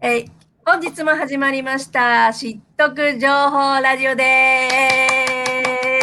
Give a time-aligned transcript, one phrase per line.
[0.00, 0.30] えー
[0.64, 4.28] 本日も始まりました、知得情報ラジオで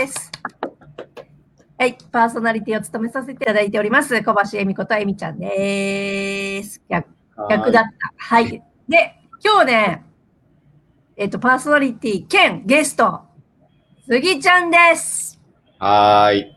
[0.07, 0.31] す。
[1.77, 6.81] はい、パーソナリティを務めさせていただいております、小橋恵美子と恵美ちゃんです。
[6.89, 7.07] 逆
[7.47, 7.91] 逆だった。
[8.17, 8.63] はい。
[8.89, 10.03] で、今日ね、
[11.15, 13.21] えっ、と、パーソナリティ兼ゲスト、
[14.07, 15.39] 杉ちゃんです。
[15.77, 16.54] はーい。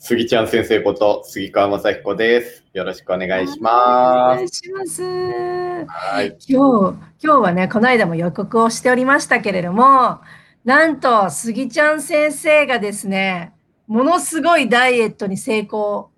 [0.00, 2.64] 杉ちゃん先生こと杉川雅彦です。
[2.72, 4.94] よろしくお願いしおま願いします。
[4.94, 5.02] す。
[5.02, 6.36] はい。
[6.48, 10.20] 今日、今日はね、この間も予告をしておりましたけれども、
[10.64, 13.52] なんと、杉ちゃん先生がですね、
[13.88, 16.10] ものすごいダイエットに成功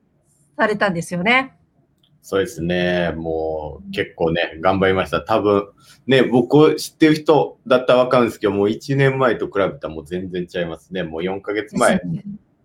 [0.59, 1.57] されたんですよね。
[2.21, 3.13] そうですね。
[3.17, 5.23] もう結構ね、頑張りました。
[5.23, 5.69] 多分、
[6.07, 11.03] ね、僕を知ってる人だったらわかるんですけど、もう1年前と比べたらもう全然違いますね。
[11.03, 12.03] もう4ヶ月前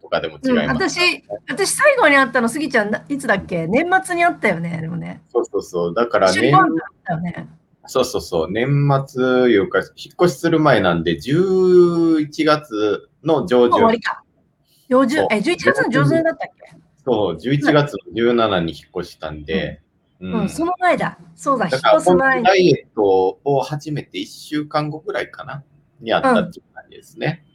[0.06, 0.90] とかでも違うんいます。
[0.90, 3.66] 私、私最後に会ったの、杉ちゃん、ないつだっけ？
[3.68, 5.22] 年末に会ったよね、でもね。
[5.32, 5.94] そうそうそう。
[5.94, 7.50] だから一緒に年ご飯食べたよね。
[7.88, 8.52] そうそうそう。
[8.52, 9.88] 年末いうか、引っ
[10.24, 14.00] 越しする前なんで、11月の上旬終わり。
[14.00, 14.24] か。
[14.90, 16.78] 上旬え、11月の上旬だったっけ？
[17.04, 19.82] そう、11月の17に引っ越したんで、
[20.20, 21.18] ううん、その前だ。
[21.36, 22.44] そうだ、引っだから、越す前に。
[22.46, 25.64] ダイエットを始めて1週間後ぐらいかな？
[26.00, 27.46] にあったっていう感じですね。
[27.48, 27.55] うん、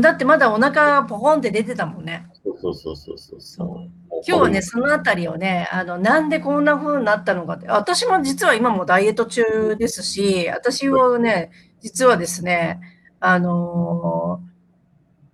[0.00, 2.26] だってまだお腹ポコンって出てたもんね。
[2.44, 3.90] そうそうそうそうそう。
[4.26, 11.50] 今日はね、そのあたりをね、あの、なんでこんな風になったのかって、私も実は今もダイエット中ですし、私はね、
[11.80, 12.80] 実はですね、
[13.20, 14.48] あのー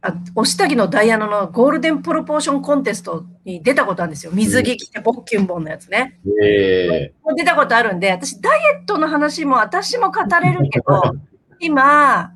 [0.06, 4.32] あお下着のダイアナのゴールデンプロポーションコンテストに出たことあるんですよ。
[4.34, 6.20] 水着着てポッキュンボンのやつね。
[6.44, 11.02] え出たことあるんで、私ダイエットの話も私も語れるけど、
[11.58, 12.34] 今、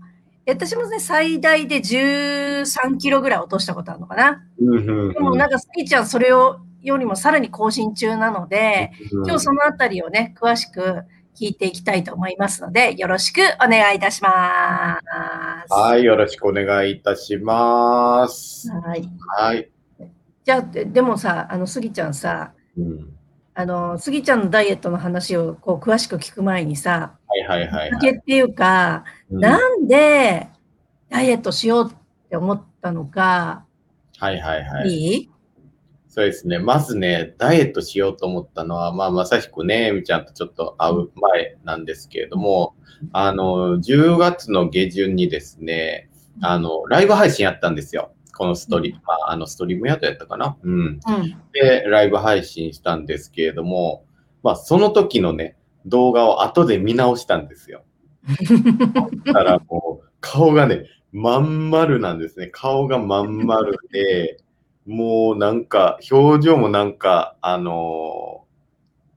[0.48, 4.42] 私もね、最大で13キロぐらい落としたことあるのかな。
[4.58, 11.02] ー、でもなんか、スキーちゃんそれをよりもさらに更新中なので、今日そのあたりをね、詳しく
[11.38, 14.98] 聞いていきたいと思いますので、よろしくお願いいたしま
[15.68, 15.72] す。
[15.74, 18.70] はい、よろしくお願いいたします。
[18.70, 19.06] はい。
[19.36, 19.70] はい。
[20.44, 23.10] じゃあ、ででもさ、あの、スギちゃんさ、うん、
[23.52, 30.48] あの、スギちゃんのダイエットの話をこう詳しく聞く前にさ、はいはいはい、はいけっていうか、うんなんで
[31.08, 33.64] ダイエットしようって思ったのか、
[34.18, 34.90] はいはいはい。
[34.90, 35.30] いい？
[36.08, 36.58] そうですね。
[36.58, 42.74] まずね、ダイエットしようと思ったのは、まあ、まさしくね、えみちゃんとちょっと会う前なんですけれども、
[43.12, 46.10] あの、10月の下旬にですね、
[46.40, 48.12] あの、ライブ配信やったんですよ。
[48.36, 50.56] このストリーム、まあ、あの、ストリームヤードやったかな？
[50.62, 50.74] うん。
[50.74, 50.98] うん。
[51.52, 54.04] で、ライブ配信したんですけれども、
[54.42, 55.56] まあ、その時のね、
[55.86, 57.84] 動画を後で見直したんですよ。
[59.24, 62.48] だからもう、顔がね、まん丸なんですね。
[62.48, 64.38] 顔がまん丸で、
[64.86, 68.48] もうなんか、表情もなんか、あのー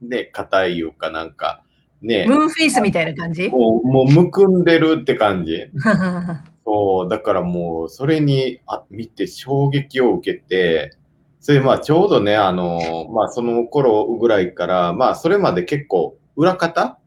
[0.02, 1.64] ね、硬いいうかなんか、
[2.02, 3.50] ね、ムーンフェイスみたいな感じ？
[3.50, 5.68] もう、もうむくんでるって感じ。
[6.66, 10.98] そう、だからもう、それにあ見て衝撃を受けて、
[11.40, 16.98] それまあちょうどね、あの、まあその頃ぐらいから、まあそれまで結構裏方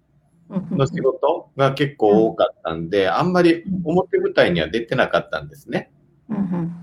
[0.50, 5.91] の仕事が結構多かったんで、あんまり表舞台には出てなかったんですね。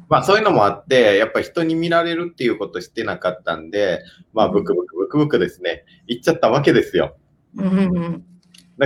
[0.08, 7.16] まあそういうのもあって、やっぱり人に見られるっていうことしてなかったんで、まあブクブクブクブクですね、行っちゃったわけですよ。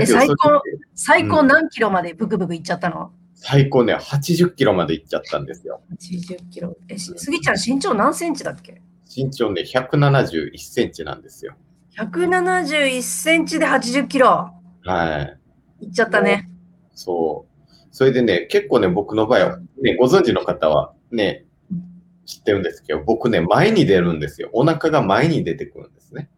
[0.06, 0.62] 最高
[0.94, 3.12] 最高何キロまでブクブクいっちゃったの？
[3.36, 5.82] 最高ね、80キロまで行っちゃったんですよ。
[6.02, 6.76] ?80 キロ。
[6.88, 8.82] え、しスギちゃん身長何センチだっけ？
[9.14, 11.54] 身長ね、171センチなんですよ。
[11.98, 14.52] ?171 センチで80キロ。
[14.86, 15.38] は
[15.82, 15.86] い。
[15.86, 16.50] いっちゃったね。
[16.94, 17.56] そう。
[17.92, 21.46] それでね、結構ね、僕の場合は、ね、ご存知の方はね、
[22.26, 24.50] 知ってるんですけど、僕ね、前に出るんですよ。
[24.54, 26.30] お腹が前に出てくるんですね。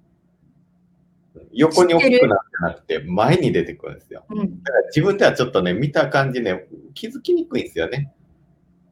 [1.54, 4.26] 横に大きくなってなくて、前に出てくるんですよ。
[4.30, 4.64] うん。
[4.64, 8.12] だから自分ではちょっとね、見た感じね、気づきにくいんですよね。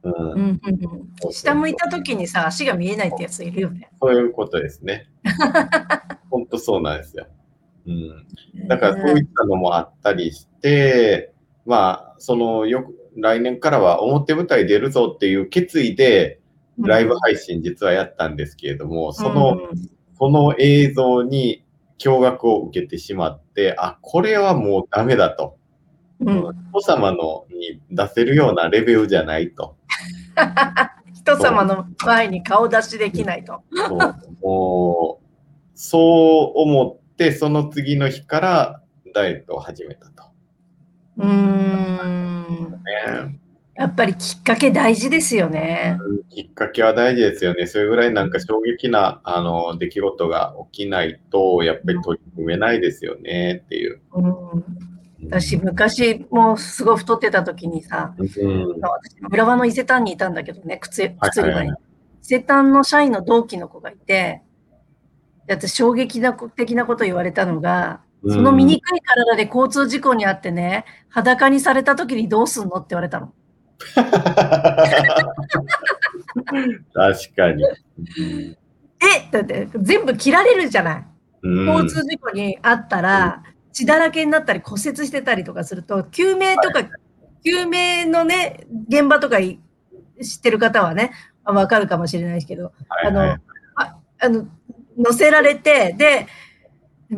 [0.02, 3.90] うんうん、下向いた時にさ、足が見えないってやついるよね。
[4.00, 5.08] そういうことですね。
[6.30, 7.26] 本当そうなんですよ。
[7.86, 8.68] うん。
[8.68, 11.32] だからそういったのもあったりして、
[11.64, 16.40] まあ、そのよく、来年からは表舞台出るぞっていう決意で、
[16.78, 21.62] ライブ配信実はやったんですけれども、その、うんその映像に
[21.98, 25.58] 驚愕を受けてしまって、あ、これはもうダメだと。
[26.20, 29.76] うん、人様のに出せるようなレベルじゃないと。
[31.12, 33.62] 人様の前に顔出しできないと。
[33.74, 33.98] そう
[34.42, 35.26] もう、
[35.74, 37.00] そう思
[37.32, 38.82] その次の日から
[39.14, 40.24] ダイエットを始めたと。
[41.18, 42.70] うーん。
[42.70, 43.40] ね
[43.78, 45.98] やっぱりきっかけ大事ですよね。
[46.30, 47.66] きっかけは大事ですよね。
[47.66, 54.00] それぐらいなんか衝撃なあの出来事が起きないと、やっぱり取り組めないですよねっていう。
[54.14, 54.64] うん、
[55.28, 61.68] 私、昔もうすごい太ってた時にさ、うん、私、浦和の伊勢丹にいたんだけどね、靴靴売り場に。
[61.70, 61.78] はい
[62.26, 64.42] 伊勢丹の社員の同期の子がいて、で
[65.48, 73.32] 私、衝撃な的なこと言われたのが、その醜い体で交通事故にあってね、裸にされた時にどうすんのって言われたの。
[76.94, 77.64] 確かに。
[78.98, 81.04] えだって全部切られるじゃない。
[81.42, 86.82] うん交通事故にあったら、血だらけになったり骨折してたりとかすると、救命とか、
[87.44, 89.60] 救命のね、現場とかい
[90.22, 91.12] 知ってる方はね、
[91.44, 93.38] わかるかもしれないですけど、はいはいあの、
[93.76, 94.48] ああの、
[94.96, 96.26] 乗せられて、で、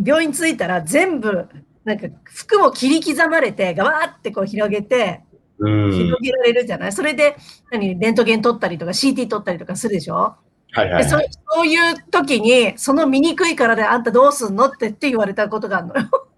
[0.04, 1.48] 病院着いたら全部、
[1.84, 5.22] なんか服も切り刻まれて、ガバーってこう広げて、
[5.60, 7.36] うん広げられるじゃない、それで、
[7.72, 10.36] 何、レントゲン取ったりとか CT 取ったりとかするでしょ？
[10.72, 11.04] はいはいはい。
[11.04, 16.28] そういう時に、その醜い体であんたどうすんのってって言われたことがあるのよ。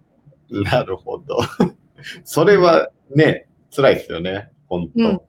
[0.65, 1.39] なるほど。
[2.25, 4.51] それはね、辛いですよね。
[4.69, 5.05] 本当。
[5.05, 5.21] うん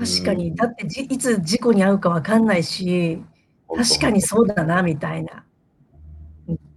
[0.00, 3.20] 確かに、だってじいつ事故に遭うかわかんないし、
[3.68, 5.44] 確かにそうだな、みたいな。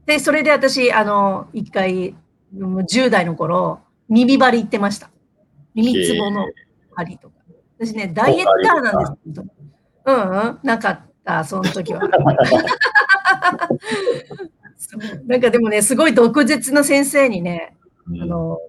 [0.06, 2.16] で、それで私、あの、一回、
[2.54, 3.80] もう10代の頃、
[4.10, 5.10] 耳張り行ってました。
[5.74, 6.46] 耳つぼの
[6.96, 7.36] 針とか。
[7.80, 9.44] 私ね、ダイエッターなんですけど。
[10.04, 12.02] うんうん、なかった、その時は。
[15.26, 17.78] なんかでもね、すごい毒舌な先生にね、
[18.08, 18.60] うんあの、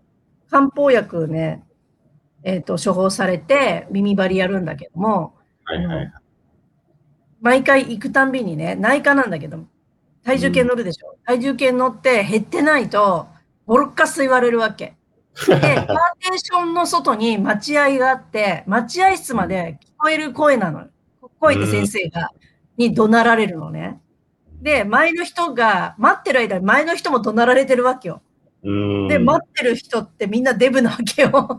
[0.49, 1.65] 漢方薬ね、
[2.45, 5.35] えっ、と、処方されて、耳張りやるんだけども、
[5.65, 6.13] はいはい。
[7.43, 9.59] 毎回行くたんびにね、内科なんだけど、
[10.25, 11.17] 体重計乗るでしょ。
[11.27, 13.27] 体重計乗って減ってないと、
[13.67, 14.95] ボロッカス言われるわけ。
[15.47, 20.87] で、 パーテーションの外に待合があって、待合室まで聞こえる声なのよ。
[21.41, 22.31] 声で先生が、
[22.77, 24.01] に怒鳴られるのね。
[24.61, 28.23] で、前の人が、待ってる間に前の人も怒鳴られてるわけよ。
[28.63, 31.59] うんで、待ってる人ってみんなデブなわけよ。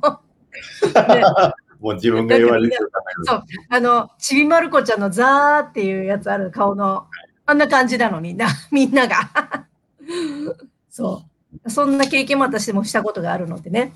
[1.83, 7.07] でもう自分が言われてるかそう、あの、ちびまる子ちゃんのザーっていうやつある顔の、
[7.45, 9.68] あんな感じなのにな、 みんなが。
[10.89, 11.25] そ
[11.65, 11.69] う。
[11.69, 13.94] そんな経験も私もしたことがあるのでね。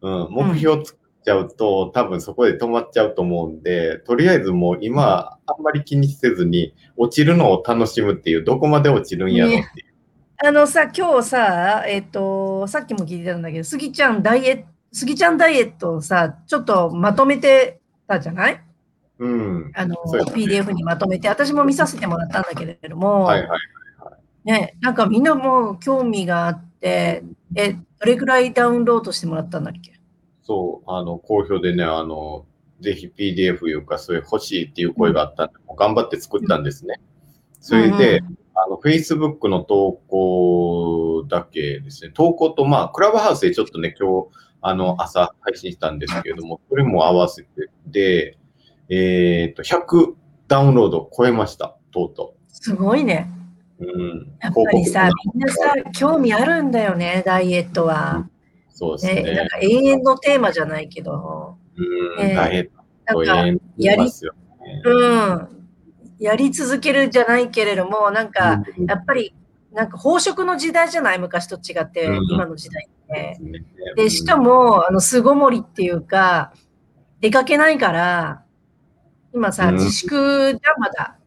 [0.01, 9.65] うん、目標作っちゃうと、多分そこで止まっちゃうと思うんで、とりあえずもう今、あんまり気にせずに、落ちるのを楽しむっていう、どこまで落ちるんやろっていう。
[10.45, 18.66] あのさ、今日さ、えっ、と、さっきも聞いてたんだけど、スギちゃんダイエット、スギちゃんダイエットをさ、ちょっとまとめてたじゃない？
[19.19, 19.71] うん。
[19.75, 19.99] あの、ね
[20.33, 23.59] PDF にまとめて、私も見させてもらったんだけれども、はいはい。
[24.43, 27.23] ね、なんかみんなもう興味があって、
[27.55, 29.93] え、どれくらいダウンロードしてもらったんだっけ？
[30.43, 32.45] そう、あの、好評でね、あの、
[32.79, 37.01] ぜひ PDF いうか、それ欲しいっていう声があったんで、頑張って作ったんですね。
[37.59, 44.27] それで、うんあの、Facebook の投稿だけですね、投稿と、まあ、クラブハウスでちょっとね、今日、
[44.61, 48.37] あの、朝配信したんですけれども、それも合わせてで、
[48.89, 50.13] えっ、と、100
[50.47, 53.29] ダウンロード超えました、とうとすごいね。
[53.79, 53.85] う。
[53.85, 54.37] うん。
[54.41, 58.29] やっぱりさ広、みんなさ、興味あるんだよね、ダイエットは。
[58.69, 59.49] そうですね、なんね。
[59.49, 62.77] か永遠のテーマじゃないけど、うん、ねダイエット
[63.15, 64.81] なんか、永遠に言いますよね。
[64.85, 65.47] うん、
[66.19, 69.33] やり続けるじゃないけれども、なんか、うんやっぱり、
[69.73, 71.19] なんか飽食の時代じゃない？
[71.19, 73.37] 昔と違って、うん今の時代って。
[73.43, 73.63] ね
[73.95, 76.53] で、しかも、あの、巣ごもりっていうか、
[77.21, 78.43] 出かけないから、
[79.33, 81.17] 今さ、うん自粛じゃまだ。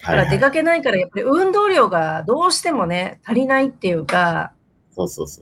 [0.00, 4.52] だから出かけないから、やっぱり運動量がどうしてもね、足りないっていうか。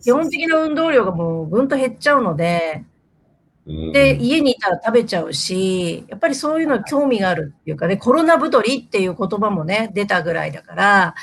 [0.03, 2.85] 基本的な運動量がもうぐんと減っちゃうので、
[3.67, 11.15] で、家にいたら食べちゃうし、やっぱりそういうの興味があるっていうかね、コロナ太りっていう言葉もね、出たぐらいだから、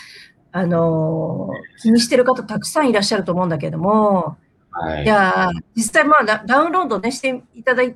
[0.51, 4.37] あのー、気にしてる方たくさんいらっしゃると思うんだけども、
[4.71, 7.95] はい、じゃあ、実際まあダウンロードね、していただい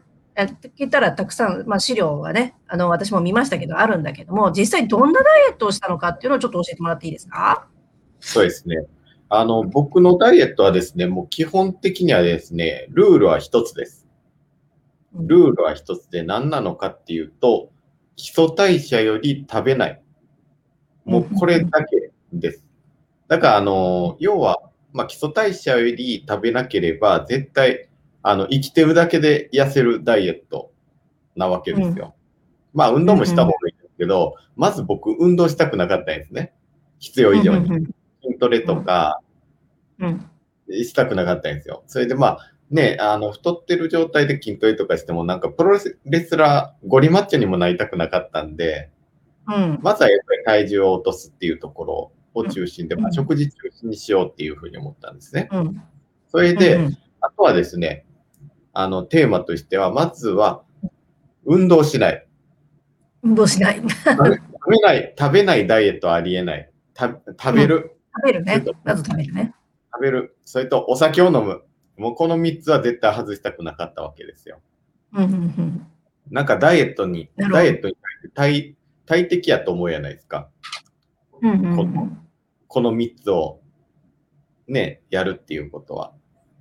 [0.76, 7.68] けたらたくさん、まあ、資料がね、あの、私も見ましたけど、あるんだけども、実際どんなダイエットをしたのかっていうのをちょっと教えてもらっていいですか？
[8.20, 8.76] そうですね。
[9.30, 14.08] あの、僕のダイエットはですね、もう基本的にはですね、ルールは一つです。
[15.14, 17.72] ルールは一つで何なのかっていうと、
[18.16, 20.02] 基礎代謝より食べない。
[21.06, 22.64] もうこれだけです。
[23.28, 24.62] だから、あの、要は、
[24.94, 27.90] まあ、基礎代謝より食べなければ、絶対、
[28.24, 30.72] あの、生きてるだけで痩せるダイエット
[31.36, 32.16] なわけですよ。
[32.74, 36.54] まあ、運動もした方がいいんですけど、まず僕、運動したくなかったんですね。
[37.00, 37.68] 必要以上に。
[38.24, 39.22] 筋トレとか、
[40.70, 41.84] したくなかったんですよ。
[41.88, 48.90] それでまあ、ね、あの、太ってる状態で筋トレとかしても、なんかプロレスラー、ゴリマッチョにもなりたくなかったんで、
[49.48, 55.48] うん、まずはやっぱり体重を落とすっていうところを中心で、うん、まあ、食事中心にしようっていうふうに思ったんですね。
[55.52, 55.82] うん、
[56.30, 56.78] それで、
[57.22, 58.06] あとはですね、
[58.80, 60.64] あの、テーマとしては、まずは、
[61.46, 62.28] 運動しない。
[63.24, 63.82] 運動しない。
[63.82, 63.90] 食
[64.70, 66.70] べない、食べないダイエットはありえない。
[66.94, 68.64] た食べる、食べるね。
[68.84, 69.56] まず食べるね。
[69.92, 70.38] 食べる。
[70.46, 71.64] それと、お酒を飲む。
[71.98, 74.60] もうこの3つは絶対外したくなかったわけですよ。
[76.30, 77.98] なんかダイエットに、ダイエットに
[78.36, 78.76] 対
[79.08, 80.50] 対適やと思うやないですか？
[81.32, 82.10] この
[82.68, 83.60] この3つを
[84.68, 86.14] ね、やるっていうことは。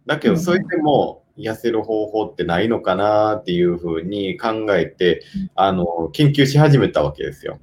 [0.06, 5.22] だけど、それでも痩せる方法ってないのかなっていうふうに考えて、
[5.54, 7.58] あの、研究し始めたわけですよ。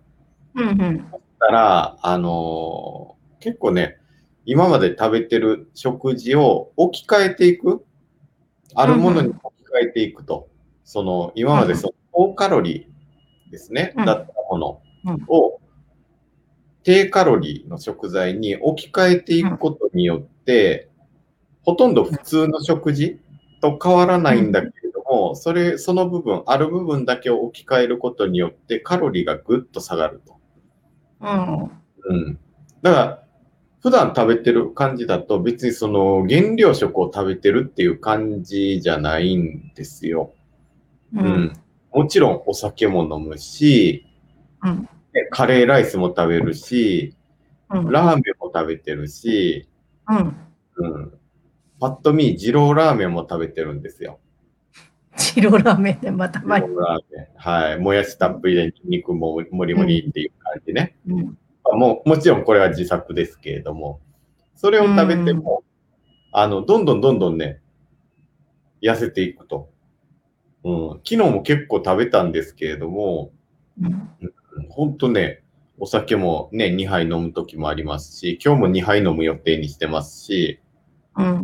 [0.55, 1.07] うんうん。
[1.11, 3.97] そしたら、あの、結構ね、
[4.45, 7.85] 今まで食べてる食事を置き換えていく、
[8.75, 9.41] あるものに置き
[9.73, 10.49] 換えていくと、
[10.83, 14.81] その今までその高カロリーですね、だったもの
[15.27, 15.61] を
[16.83, 20.89] 低カロリーの食材に置き換えていくことによって、
[21.61, 23.19] ほとんど普通の食事
[23.63, 30.35] と変わらないんだけれども、それ、その部分、ある部分だけを置き換えることによってカロリーがぐっと下がると。
[31.21, 31.71] うん。
[32.09, 32.39] うん。
[32.81, 33.23] だから、
[33.81, 40.33] 普段食べてる感じだと別にその原料食を食べてるっていう感じじゃないんですよ。
[41.15, 41.25] うん。
[41.25, 41.53] うん、
[41.93, 44.05] もちろんお酒も飲むし、
[44.61, 44.89] うん、
[45.31, 47.15] カレーライスも食べるし、
[47.69, 49.69] うん、ラーメンも食べてるし、
[50.09, 50.35] うん。
[50.77, 51.13] うん。
[51.83, 54.21] パッと見、二郎ラーメンも食べてるんですよ。
[55.35, 57.27] 二郎ラーメンでまたま二郎ラーメン。
[57.35, 57.77] はい。
[57.77, 60.95] もやしたっぷりで肉ももりもりっていう感じね。
[61.05, 61.37] うん。
[61.77, 63.99] ももちろんこれは自作ですけれども、
[64.55, 65.65] それを食べても、
[66.31, 67.59] あの、どんどんどんどんね、
[68.81, 69.69] 痩せていくと。
[70.63, 73.33] うん、昨日も結構食べたんですけれども、
[73.81, 74.09] うん、
[74.69, 75.43] 本当ね、
[75.79, 80.61] お酒もね、2杯飲む時もありますし、今日も2杯飲む予定にしてますし、
[81.15, 81.43] うん、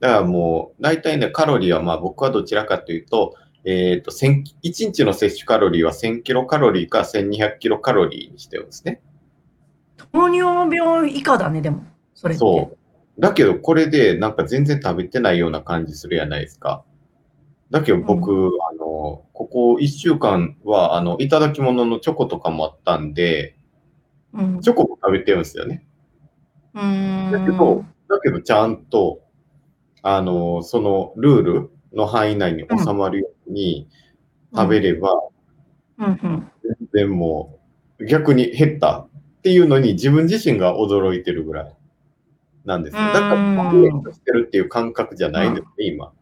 [0.00, 9.00] だからもう、大体ね、カロリーはまあ僕はどちらかというと、えっ、ー、と、1日の摂取カロリーは1000キロカロリーか1200キロカロリーにしてるんですね。
[10.12, 11.82] 糖尿病以下だね、でも。
[12.14, 13.20] それそう。
[13.20, 16.84] だけど、これでなんか全然食べてないような感じするやないですか。
[17.70, 23.56] だけど僕、うん、あの、ここ1週間は、あの、いただき物のチョコとかもあったんで、
[24.32, 25.84] うん、チョコも食べてるんですよね。
[26.74, 27.30] うん。
[27.32, 29.20] だけど、だけどちゃんと、
[30.02, 33.88] あの、そのルールの範囲内に収まるように
[34.54, 35.10] 食べれば、
[35.98, 36.48] 全
[36.92, 37.58] 然も
[37.98, 39.08] う逆に減ったっ
[39.42, 41.74] ていうのに自分自身が驚いてるぐらい
[42.64, 42.96] なんです。
[42.96, 46.12] だから、ダイエットしてるっていう感覚じゃないんですね、今。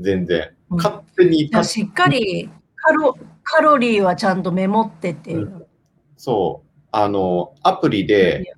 [0.00, 0.54] 全然。
[0.70, 1.50] 勝手に。
[1.64, 5.38] しっかりカロカロリーはちゃんとメモってっていう。
[5.38, 5.66] うん、
[6.16, 6.68] そう。
[6.90, 8.54] あの、アプリで、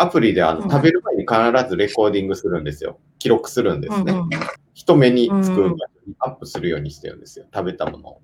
[0.00, 2.98] アプリであの、食べる前に必ずレコーディングするんですよ。
[3.18, 4.12] 記録するんですね。
[4.12, 4.28] うんうん、
[4.72, 5.76] 人目につく
[6.20, 7.46] アップするようにしてるんですよ。
[7.52, 8.22] 食べたものを。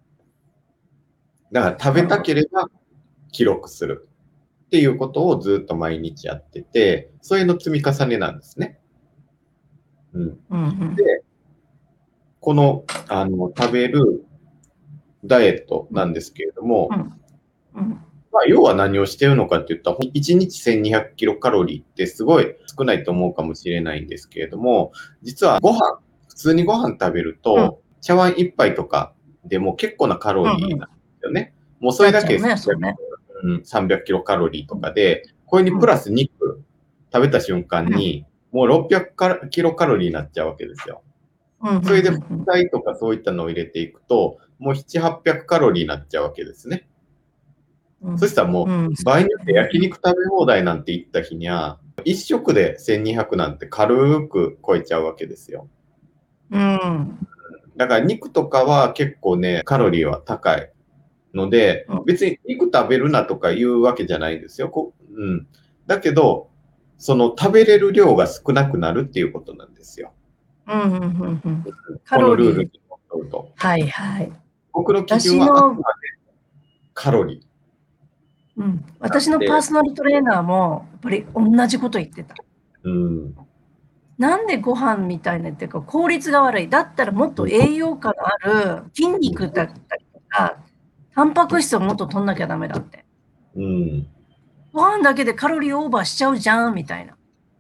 [1.53, 2.71] だから食べたければ
[3.31, 4.09] 記録する
[4.65, 8.81] っていうことをずっと毎日やってて、それの積み重ねなんですね。
[10.15, 10.39] うん。
[10.51, 11.23] うんうん、で、
[12.41, 14.25] このあの食べる
[15.27, 16.89] ダイエットなんですけれども、
[17.75, 18.03] うんうん
[18.37, 29.15] まあ、要は何をしてるのかって言ったら、1日1200キロカロリーってすごい少ないと思うかもしれないんですけれども、実はご飯、普通にご飯食べると、茶碗1杯とか
[29.47, 31.55] でも結構なカロリーなんですよね。
[31.81, 36.63] もうそれだけで300キロカロリーとかで、これにプラス肉
[37.11, 41.03] 食べた瞬間に、もう600キロカロリーになっちゃうわけですよ。
[41.63, 41.83] うん。
[41.83, 42.21] それでうん。
[42.21, 46.87] 副菜とかそういったのを入れていくと、もう7、800カロリーになっちゃうわけですね。
[48.03, 55.69] うんそしたらもう、うん場合によって焼肉食べ放題なんて言った日には、一食で1200なんて軽く超えちゃうわけですよ。
[56.51, 57.19] うん。
[57.77, 60.71] だから肉とかは結構ね、カロリーは高い
[61.35, 64.71] のでうん、別に肉食べるなとか言うわけじゃないんですよ。
[64.71, 65.47] こうん、
[65.87, 66.51] だけど、
[66.99, 70.13] その食べれる量が少なくなるっていうことなんですよ。
[70.67, 71.65] うんうんうんうん。
[72.05, 73.53] カこのルールにのっとると。
[73.55, 74.33] はいはい。
[74.73, 75.85] 僕の基準はあくまで
[76.95, 77.46] カロリー。
[78.57, 78.85] うん。
[79.01, 82.35] 私のパーソナルトレーナーも、やっぱり同じこと言ってた。
[82.85, 83.37] うん。
[84.19, 86.69] なんでご飯みたいなっていうか効率が悪い。
[86.69, 88.31] だったらもっと栄養価のあ
[88.79, 90.59] る筋肉だったりとか、
[91.15, 93.05] タンパク質をもっと取んなきゃダメだって。
[93.57, 94.07] うん。
[94.73, 97.17] ご飯だけでカロリーオーバーしちゃうじゃんみたいな。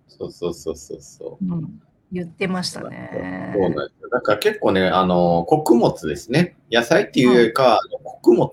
[0.08, 1.44] そうそうそうそうそう。
[1.44, 3.52] うん、言ってましたね。
[3.54, 4.08] そうなんですよ。
[4.10, 6.56] だから結構ね、あの、穀物ですね。
[6.70, 8.50] 野菜っていうよりかは、穀物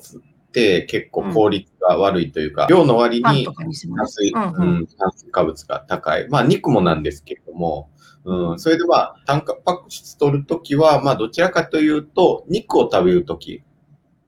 [0.53, 3.89] って結構効率が悪いというか、量の割に炭水、
[4.31, 6.29] うん炭水化物が高い。
[6.29, 7.89] まあ、肉もなんですけれども、
[8.23, 13.63] うん、それでまあ、タンパク質取るときは、まあ、どちらかというと、肉を食べるとき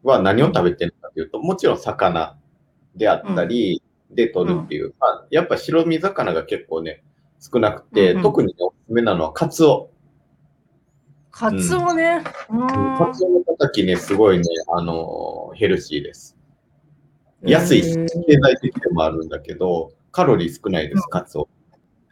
[0.03, 2.35] は何を食べてるかというと、もちろん魚
[2.95, 7.03] であったり、で取るっていう、まあ、やっぱ白身魚が結構ね、
[7.39, 9.89] 少なくて、特にねおすすめなのはカツオ。
[11.37, 12.23] カツオね。
[12.49, 16.37] うんカツオのたたきね、すごいね、あのーヘルシーです。
[17.41, 21.49] 安い経済的でもあるんだけど、カロリー少ないです、カツオ。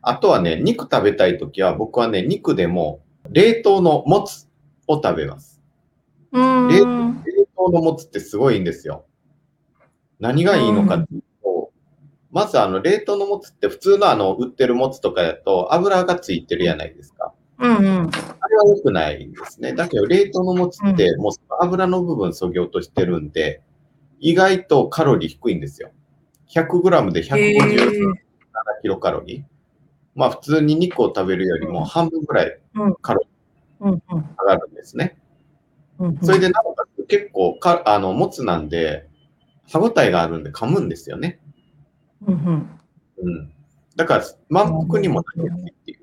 [0.02, 4.50] あとはね、肉食べたいときは、僕はね、肉でも冷凍のもつ
[4.88, 5.62] を食べます。
[6.34, 6.68] うん。
[6.68, 6.84] 冷冷
[7.56, 9.06] 凍のもつってすごいんですよ。
[10.20, 11.72] 何がいいのかっていうと、
[12.30, 17.33] まずあの冷凍のもつって普通のあの売ってるもつとかだと油がついてるじゃないですか。
[17.60, 18.10] うんうん。
[18.40, 19.74] あれは良くないんですね。
[19.74, 21.32] だけど冷凍のもつってもう
[21.62, 23.62] 油の部分そぎ落としてるんで、
[24.20, 25.92] 意外とカロリー低いんですよ。
[26.50, 28.14] 100g でへ157ー
[28.82, 29.44] キロカロリー。
[30.16, 33.22] まあ普通に肉を食べるよりも半分ぐらいうんカロ
[33.82, 35.18] リー上がるんですね。
[36.00, 36.18] うん。
[36.22, 39.08] それでなおかつ結構か、あの、もつなんで、
[39.72, 41.40] 歯ごたえがあるんで噛むんですよね。
[42.26, 42.80] うんうん。
[43.22, 43.54] うん。
[43.96, 45.96] だから、満腹にもなりやすいってい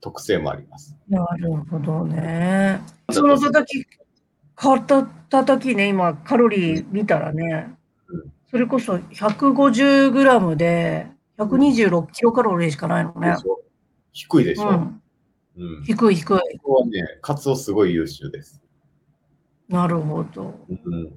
[0.00, 0.96] 特性もあります。
[1.08, 2.80] なるほどね。
[3.10, 3.84] そのたたき、
[4.54, 7.74] かたたたきね、今、カロリー見たらね
[8.08, 11.06] うん、それこそ150グラムで
[11.38, 13.36] 126キロカロリーしかないのね。
[14.12, 14.68] 低いでしょ。
[14.68, 14.92] う
[15.56, 15.80] うん。
[15.80, 16.24] ん、低い低い。
[16.24, 18.60] ここはね、カツオすごい優秀です。
[19.68, 20.54] なるほど。
[20.68, 21.12] うん。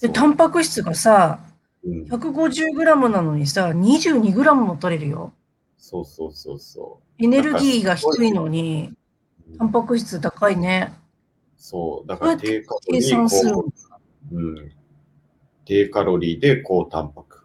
[0.00, 1.40] で、タンパク質がさ、
[1.84, 5.32] うん、150グラムなのにさ、22グラムも取れるよ。
[5.84, 8.92] そうそうそうそエネルギーが低いのに、
[9.52, 9.58] う。
[9.58, 10.92] タンパク質高いね。
[11.56, 12.08] そう。
[12.08, 13.56] だから低カロリ計算する
[14.32, 14.72] うん。
[15.64, 17.44] 低カロリーで高タンパク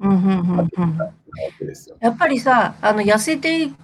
[0.00, 0.98] うんうんうんうん。
[2.00, 3.74] やっぱりさ、あの、痩せてい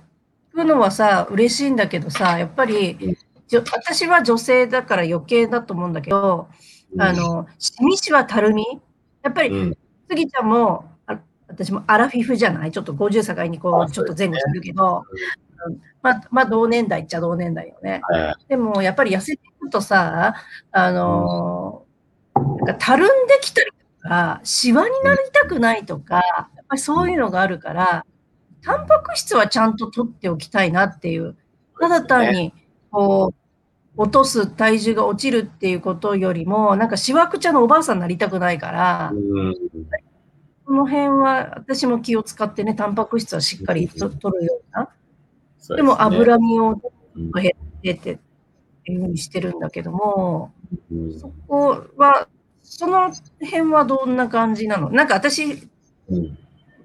[0.54, 3.18] くのはさ、嬉しいんだけどさ、やっぱり
[3.52, 6.48] 私は女性だから余計だと思うんだけど、
[6.98, 8.64] あの、しみしはたるみ？
[9.22, 9.76] やっぱり、うん、
[10.08, 10.95] スギちゃんも、あ
[11.48, 12.72] 私もアラフィフじゃない？
[12.72, 15.04] ちょっと50境にこあう、ちょっと前後するけど、
[15.66, 15.80] うん。
[16.02, 18.00] まあ、まあ、同年代っちゃ同年代よね。
[18.02, 20.34] はいでも、やっぱり痩せていくとさ、
[20.72, 21.86] あのー
[22.58, 23.70] なんかたるんできたり
[24.02, 26.22] とか、シワになりたくないとか、や
[26.62, 28.04] っぱりそういうのがあるから、
[28.62, 31.34] タンパク質はちゃんと取っておきたいなっていう、
[31.80, 32.52] ただ単に、
[32.90, 33.34] こう、
[33.96, 39.54] 落とす体重が落ちるっていうことよりも、なんかしわくちゃのおばあさんになりたくないから、うん。
[40.66, 44.88] この辺は私も気を使ってね、タンパク質はしっかりと取るような。
[45.58, 46.80] そうでも脂身を
[47.14, 48.18] うん減ってってっ
[48.84, 50.52] ていうふうにしてるんだけども、
[50.92, 52.28] うんそこは、
[52.62, 54.90] その辺はどんな感じなの？
[54.90, 55.44] なんか私、
[56.08, 56.38] うん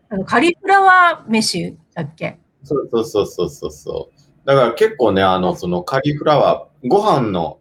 [0.10, 2.38] あのカリフラワー飯だっけ？
[2.64, 4.22] そうそうそうそうそうそう。
[4.46, 7.60] だから結構ね、あの、そのカリフラワー、ご飯の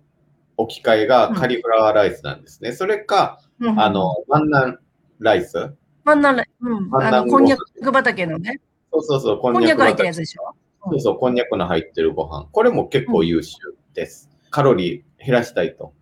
[0.56, 2.72] 置き換えがカリフラワーライスなんですね。
[2.72, 3.40] それか、
[3.76, 4.78] あ、の、ワンナン
[5.18, 5.74] ライス。
[6.16, 8.61] 真ん中、うん、あの、こんにゃく畑のね、
[8.92, 10.16] そうそうそう、ここんにゃく入ってるやつ。
[10.16, 10.55] つでしょ？
[10.90, 12.49] そうそう、こんにゃくの入ってるご飯。
[12.53, 13.59] これも結構優秀
[13.94, 14.31] です。
[14.51, 15.92] カロリー減らしたいと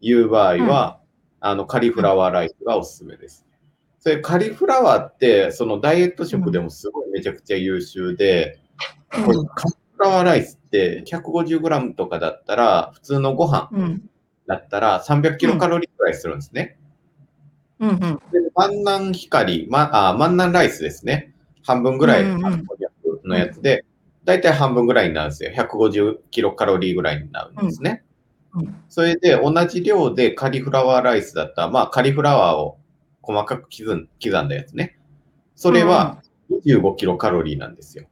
[0.00, 1.00] いう場合は、
[1.40, 3.46] あの、カリフラワーライスがおすすめです。
[4.00, 8.58] それカリフラワーって、そのダイエット食でもすごいめちゃくちゃ優秀で、
[9.10, 13.82] これカリフラワーライスって 150g とかだったら、普通のご飯うん。
[13.82, 14.10] うん。
[14.46, 16.78] だったら300キロカロリーくらいするんですね。
[17.80, 17.96] うんうん。
[17.96, 21.34] で万南光、ま、あ万南ライスですね。
[21.62, 23.84] 半分ぐらい、のやつで、
[24.24, 25.50] 大体半分ぐらいになるんですよ。
[25.52, 28.02] 150キロカロリーぐらいになるんですね。
[28.54, 32.78] うんうんそれで同じ量でカリフラワーライスだったら、まあカリフラワーを
[33.20, 34.96] 細かく刻ん刻んだやつね。
[35.56, 36.22] それは
[36.64, 38.04] 25キロカロリーなんですよ。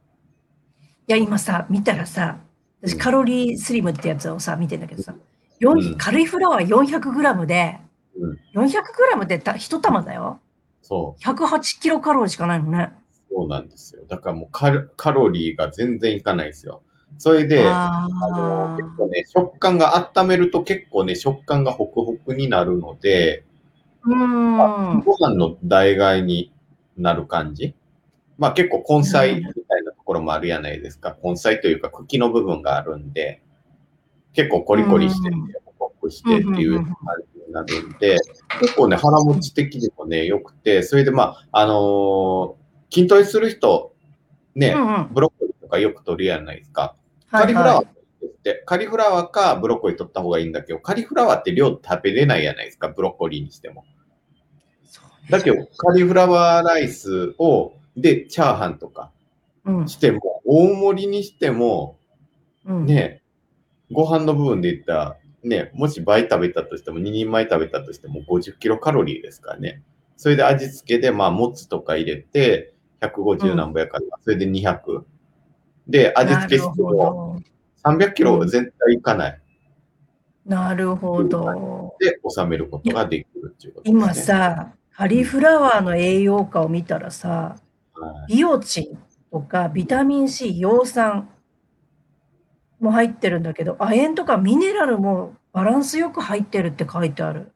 [1.07, 2.39] いや、今さ、見たらさ、
[2.81, 5.15] 私うんカロリースリムってやつをさ、見てんだけどさ、
[5.61, 7.79] うんカリフラワー400グラムで、
[8.17, 10.39] うん400グラムでた一玉だよ。
[10.81, 11.23] そう。
[11.23, 12.93] 108キロカロリーしかないのね。
[13.31, 14.03] そうなんですよ。
[14.07, 16.83] だからもうカロカロリーが全然いかないですよ。
[17.17, 23.45] それで、ああのあ結構ね、食感が温めると結構ね、食感がホクホクになるので、
[24.03, 24.15] うー
[24.97, 24.99] ん。
[25.01, 26.51] ご飯の代替に
[26.97, 27.75] なる感じ？
[28.37, 31.15] まあ結構根菜みたいなところもあるやないですか。
[31.23, 33.41] 根菜というか茎の部分があるんで、
[34.33, 36.95] 結構コリコリしててうん、ホクホクしてっていう感
[37.32, 38.17] じになるんで、
[38.59, 42.63] 結構ね、腹持ち的にもね、良くて、それでまあ、あのー
[42.93, 43.95] 筋トレする人、
[44.53, 45.09] ね、うんうん。
[45.11, 46.95] ブロッコリーとかよく取るやないですか。
[47.27, 47.83] はいカリフラワーは
[48.21, 53.83] いって、カリフラワーかブロッコリー取った方がいいんだけど、カリフラワーって量食べれないやないですか、ブロッコリーにしても。
[55.31, 59.11] だけど、カリフラワーライスを、で、チャーハンとか
[59.65, 61.97] うんしても、大盛りにしても、
[62.67, 62.85] うん。
[62.85, 63.23] ね、
[63.91, 69.83] ご飯の部分で言ったら、ね、もし倍食べたとしても、2人前食べたとしても50キロカロリーですからね。
[70.17, 75.03] それで味付けで、まあ、もつとか入れて、150何ぼやから、それで200。
[75.87, 77.39] で、味付けしても、ほ
[77.83, 79.41] 300キロ全体いかない。
[80.45, 80.55] ど。
[80.55, 81.95] なるほど。
[81.99, 83.97] で、収めることができるっていうことね。
[83.97, 87.57] 今さ、カリフラワーの栄養価を見たらさ、
[87.93, 88.97] はい、ビオチン
[89.31, 91.29] とかビタミン C、葉酸
[92.83, 97.51] も入ってるんだけど、亜鉛とかミネラルもバランスよく入ってるって書いてある。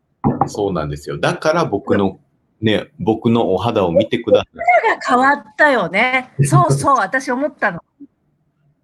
[0.48, 1.20] そうなんですよ。
[1.20, 2.20] だから僕の、
[2.62, 4.56] ね、僕のお肌を見てください。
[4.96, 6.32] が変わったよね。
[6.44, 7.82] そうそう、 私思ったの。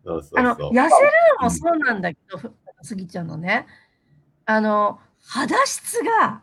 [0.06, 0.72] そうそあの、うそう。
[0.72, 0.90] 痩せる
[1.40, 3.66] のもそうなんだけど、スギちゃんのね、
[4.46, 6.42] あの、肌質が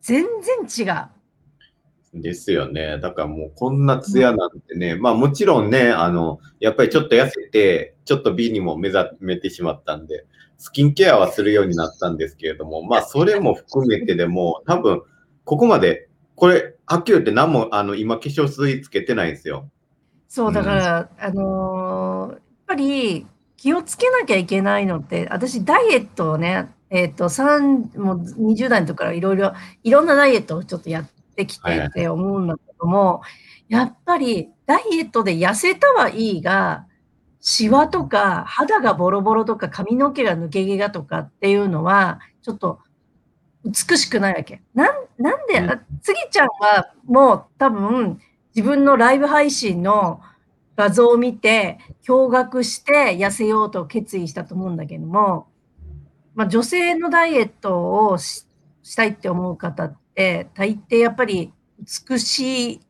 [0.00, 0.24] 全
[0.66, 1.13] 然違う。
[2.20, 2.98] ですよね。
[3.00, 10.26] だからもうこんなツヤなんてね、まあもちろんね、あの、やっぱりちょっと痩せて、ちょっと美にも目覚めてしまったんで、
[10.58, 15.02] スキンケアはするようになったんですけれども、まあそれも含めてでも、多分、
[15.44, 19.70] ここまで、これ、はっきり言って何も、あの、今化粧水つけてないんですよ。
[20.28, 23.26] そう、だから、あのーやっぱり
[23.58, 33.22] 気をつけなきゃいけないのって、私、ダイエットをね、えっ、と、三もう20代の時からいろいろ、いろんなダイエットをちょっとやってきはいはいてって思うんだけども、
[33.68, 36.86] やっぱりダイエットで痩せたはいいが、
[37.40, 42.80] シワとか肌がボロボロとか髪の毛が抜け毛がとかっていうのは、ちょっと
[43.64, 44.62] 美しくないわけ。
[44.74, 45.62] なんなんで、
[46.02, 48.20] つぎちゃんはもう多分
[48.54, 50.20] 自分のライブ配信の
[50.76, 55.48] 画像を見て驚愕して痩せようと決意したと思うんだけども、
[56.34, 58.46] まあ、女性のダイエットをし
[58.82, 61.52] したいって思う方って大抵やっぱり
[62.08, 62.80] 美しい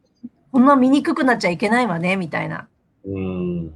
[0.52, 2.68] こんな醜くなっちゃいけないわねみたいな
[3.06, 3.66] うん。
[3.68, 3.70] っ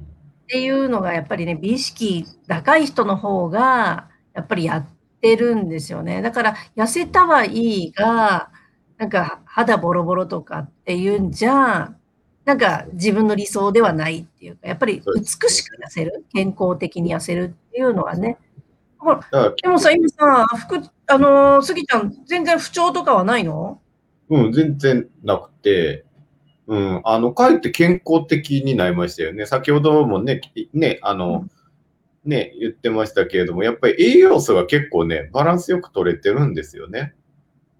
[0.47, 4.87] ていうのがやっぱりね美意識高い人の方がやっぱりやっ
[5.21, 8.49] てるんですよねだから痩せたはいいが
[8.97, 11.93] なんか肌ボロボロとかっていうんじゃ
[12.45, 18.39] なんか自分の理想ではないっていうかやっぱり美しく痩せる健康的に痩せるっていうのはね
[19.61, 23.81] でもさ今さ服あのースギちゃん全然不調とかはないの？
[24.29, 26.05] うん、全然なくて、
[26.67, 29.47] うん、あの、かえって健康的になりましたよね。
[29.47, 31.47] 先ほどもね、きね、あの、
[32.25, 37.15] ね、言ってましたけれども、やっぱり栄養素が結構ね、バランスよく取れてるんですよね。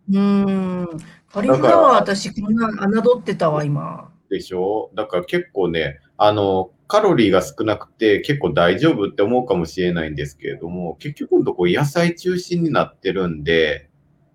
[0.10, 0.88] うーん。
[1.32, 4.10] カリフラワー私こんな侮ってたわ今。
[4.28, 4.90] でしょ？
[4.96, 13.90] だから結構ね、あの、カロリーが少なくて結構大丈夫って思うかもしれないんですけれども、結局のところ野菜中心になってるんで、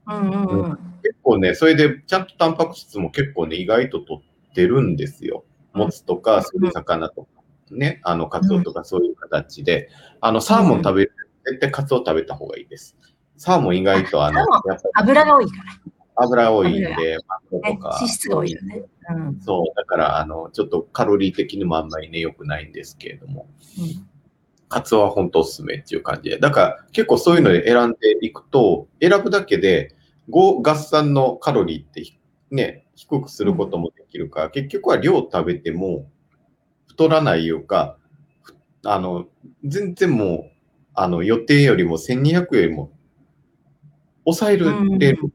[0.06, 0.78] うんうんうん。
[1.02, 4.20] 結構ね、それでちゃんとタンパク質も結構ね、意外と取
[4.50, 5.44] ってるんですよ。
[5.74, 7.28] もつとか、そういう魚とか、
[7.70, 9.90] ね、あの、カツオとかそういう形で、
[10.22, 11.12] あの、サーモン食べる、
[11.44, 12.96] 絶対カツオ食べた方がいいです。
[13.36, 15.64] サーモン意外とあの、サーモやっぱり油が多いから。
[16.16, 17.18] 油多いんで。
[17.50, 18.84] 脂質が多いよね。
[19.10, 23.48] うんそう、だから、あの、ちょっとカロリー的にもあんまりね、良くないんですけれども、
[24.68, 26.38] カツオは本当おすすめっていう感じで。
[26.38, 29.94] だから、結構そういうので選んでいくと、選ぶだけで、
[30.30, 32.18] 合合算のカロリーってひ
[32.50, 36.10] ね、低くすることもできるから、結局は量食べても
[36.86, 37.98] 太らないいうか、
[38.42, 39.26] ふあの、
[39.64, 40.50] 全然もう、
[40.94, 42.90] あの、予定よりも1200よりも
[44.24, 45.32] 抑えるれる。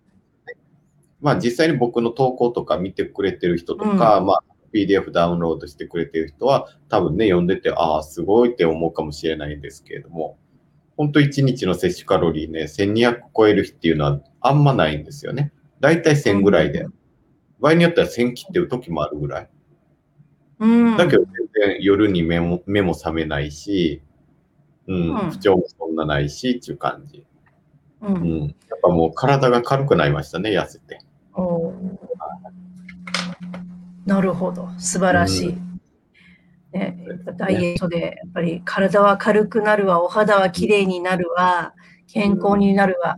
[1.21, 10.37] まあ実際に僕の投稿とか見てくれてる人とか、うんまあ PDF ダウンロードしてくれてる人は、多分ね、読んでて、ああ、すごいって思うかもしれないんですけれども、
[10.95, 15.53] 本当1日の摂取カロリーね、1200超える日っていうのはあんまないんですよね。
[15.79, 16.85] だいたい1000ぐらいで。
[17.59, 19.49] 場合によっては1000切ってる時もあるぐらい。
[20.59, 20.97] うん。
[20.97, 21.33] だけど全
[21.69, 24.01] 然夜に目も目も覚めないし、
[24.87, 27.25] うん、うん不調もそんなないしっていう感じ。
[28.01, 28.05] う。
[28.05, 28.39] うんん。
[28.41, 30.99] やっぱもう体が軽くなりましたね、痩せて。
[31.33, 31.73] おー
[34.05, 34.69] なるほど。
[34.79, 35.57] 素晴らしい。
[36.71, 36.97] ね、
[37.37, 41.73] ダイエットで、やっぱり体は軽くなるわ、お肌は綺麗になるわ、
[42.07, 43.17] 健康になるわ。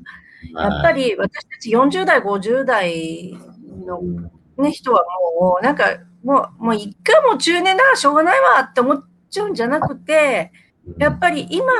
[0.54, 3.38] やっぱり私たち40代、50代
[3.86, 5.04] のうんね、人は
[5.39, 5.86] もう、なんか、
[6.24, 10.52] もう、もう一回もう中年だからしょうがないわって思っちゃうんじゃなくて、
[10.97, 11.71] やっぱり今、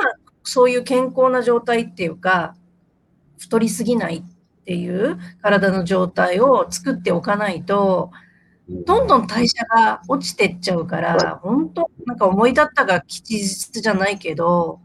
[0.42, 2.56] そういう健康な状態っていうか、
[3.38, 4.24] 太りすぎない
[4.62, 8.12] っていう体の状態を作っておかないと、
[8.86, 14.80] どんどん代謝が落ちてっちゃうから、本当なんか思い立ったが吉日じゃないけど、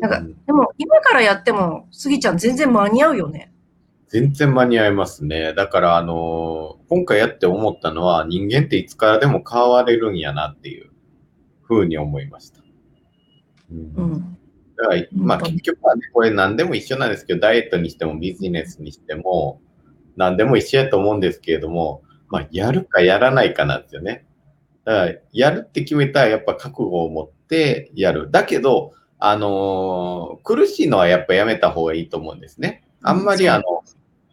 [0.00, 3.52] なんか、でも今からやっても、スギちゃん全然間に合うよね。
[4.08, 5.54] 全然間に合いますね。
[5.54, 10.90] だから、あの今回やって思ったのは、人間っていつからでも変われるんやなっていう
[11.62, 12.60] ふうに思いました。
[13.72, 14.35] うんうん。
[14.76, 19.60] だから、まあ結局はね、これ何でも一緒なんですけど、ダイエットにしてもビジネスにしても、
[20.16, 24.26] 何でも一緒やと思うんですけれども、まあ、やるかやらないかなんですよね。
[24.84, 28.30] だから、やるって決めたら、やっぱ覚悟を持ってやる。
[28.30, 32.84] だけど、あのー苦しいのはやっぱやめた方がいいと思うんですね。
[33.02, 33.84] あんまりうんあの、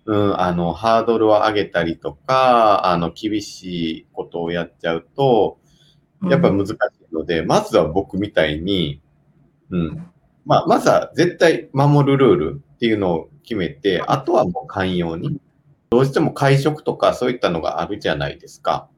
[0.06, 5.60] うん、あの、ハードルを上げたりとか、あの、厳しいことをやっちゃうと、
[6.30, 6.76] やっぱ難しい
[7.14, 9.02] ので、まずは僕みたいに、
[9.70, 10.13] うん。
[10.46, 15.40] まあ、まずは絶対守るルールっていうのを決めて、あとはもう寛容に。
[15.90, 18.90] どうしても会食とかそういったのがあるじゃないですか。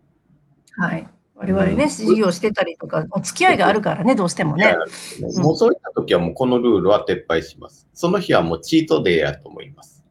[0.78, 1.08] はい。
[1.36, 4.76] 我々ね、うん事業してたりとか、お付き合いがあるからね、どうしてもね。
[5.22, 7.88] うんもうそういった時はもうこのルールは撤廃します。
[7.94, 10.06] その日はもうチートデーやと思います。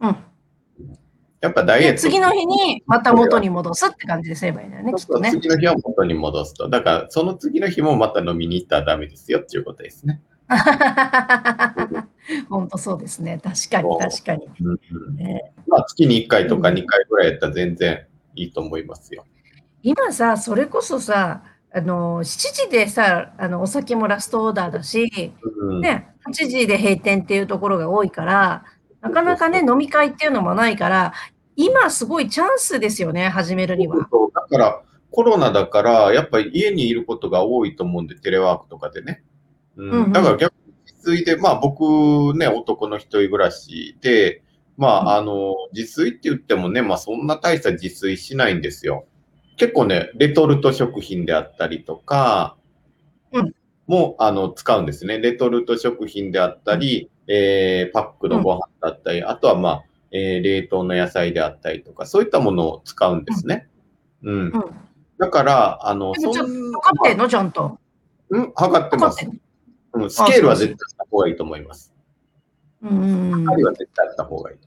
[0.00, 0.16] うん。
[1.40, 2.00] やっぱダイエッで、ト。
[2.02, 5.30] 次の日にまた元に戻すって感じですればいいんだよね、きっとね。
[5.30, 6.68] 次の日は元に戻すと。
[6.68, 10.20] だから、その次の日もまた飲みに行ったらダメですよっていうことですね。
[12.48, 13.40] 本当そうですね。
[13.42, 14.46] 確かに、確かに。
[14.60, 19.24] うんうんねまあ、月に1回とかうん2回ぐらいやったら全然いいと思いますよ。
[19.82, 21.42] 今さ、それこそさ、
[21.74, 28.64] あの、7時でさ、あの、お酒もラストオーダーだし、うんね、8時で閉店っていうところが多いから、
[29.00, 31.12] なかなかね、飲み会っていうのもないから、
[31.56, 33.96] 今すごいチャンスですよね、始めるには。
[33.96, 34.06] だ
[34.48, 39.22] から、コロナだから、やっぱり家にいることが多いと思うんで、テレワークとかでね。
[39.76, 44.42] うんうんうんだから逆に自炊で、まあ僕ね、男の一人暮らしで、
[44.76, 49.06] まあ、あの、自炊って言ってもね、まあそんな大した自炊しないんですよ。
[49.56, 52.56] 結構ね、レトルト食品であったりとか、
[53.32, 53.54] うん
[53.88, 55.18] もあの使うんですね。
[55.18, 59.82] レトルト食品であったり、えーパックのご飯だったり、あとはまあ、
[60.12, 63.68] えー冷凍の野菜であったりとか、そういったものを使うんですね。
[64.22, 64.34] うん。
[64.34, 64.52] うん。
[65.18, 67.28] だから、あの、そん測ってんの？
[67.28, 67.78] ちゃんと。
[68.30, 69.28] うん、測ってます
[69.94, 71.94] うん、スケールは絶対あった方がいいと思います。
[72.82, 73.44] うん。
[73.44, 74.58] 針は絶対あった方がいい。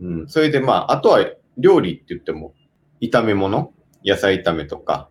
[0.00, 0.28] うん。
[0.28, 1.24] それで、まあ、あとは
[1.56, 2.54] 料理って言っても、
[3.00, 3.72] 炒め物、
[4.04, 5.08] 野菜炒めとか、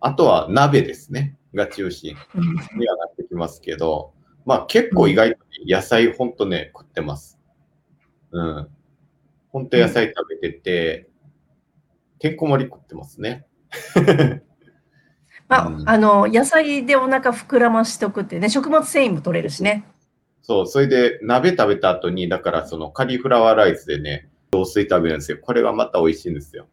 [0.00, 1.36] あとは鍋ですね。
[1.54, 4.12] が中心うんにはなってきますけど、
[4.44, 7.38] まあ結構意外と野菜ほんとね、食ってます。
[8.32, 8.68] うん。
[9.50, 11.08] ほんと野菜食べてて、
[12.18, 13.46] てんこ盛り食ってますね。
[15.48, 19.84] まあ、うんあの、野菜でお腹膨らましておくってね、食物繊維も取れるしね。
[20.42, 25.38] そう、それで鍋食べた後に、だからそのカリフラワーライスでね、雑炊食べるんですよ。
[25.40, 26.66] これがまた美味しいんですよ。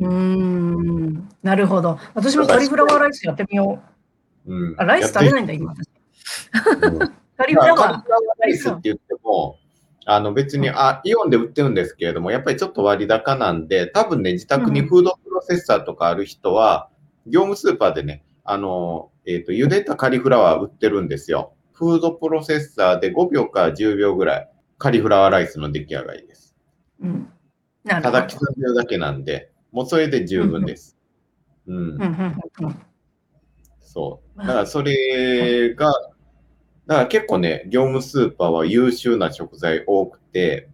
[0.00, 1.28] うーん。
[1.42, 1.98] なるほど。
[2.14, 3.80] 私もカリフラワーライスやってみよ
[4.46, 4.54] う。
[4.54, 4.74] うん。
[4.78, 5.72] あ、ライス食べないいんだ、今。
[5.72, 5.88] 私
[6.82, 6.98] うん
[7.38, 7.80] カリフラワー。
[7.80, 9.58] まあカリフラワーライスって言っても、
[10.04, 16.88] あの別に、あ、イオンで売ってるんですけれども、やっぱりちょっと割高なんで、多分ね、自宅にフードプロセッサーとかある人は、
[17.28, 21.54] 業務スーパーでね、あの、えっ、と、茹でたカリフラワー売ってるんですよ。
[21.72, 26.56] フードプロセッサーで5秒から10秒ぐらい、カリフラワーライスの出来上がりです。
[27.00, 27.32] うん。
[27.84, 28.22] なるたほど。
[28.22, 30.96] だ刻んでるだけなんで、もうそれで十分です。
[31.66, 32.88] うんうんうんうんうん
[33.80, 34.38] そう。
[34.38, 35.90] だからそれが、
[36.86, 40.68] だから結構ね、業務スーパーは優秀な食材多くて、